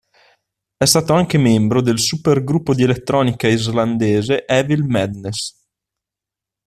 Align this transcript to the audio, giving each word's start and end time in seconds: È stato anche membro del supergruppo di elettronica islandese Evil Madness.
È 0.77 0.83
stato 0.85 1.13
anche 1.13 1.37
membro 1.37 1.79
del 1.79 1.99
supergruppo 1.99 2.73
di 2.73 2.81
elettronica 2.81 3.47
islandese 3.47 4.47
Evil 4.47 4.85
Madness. 4.85 5.63